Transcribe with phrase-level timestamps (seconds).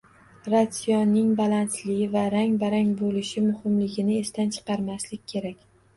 [0.51, 5.63] Ratsionning balansli va rang-barang bo‘lishi muhimligini esdan chiqarmaslik kerak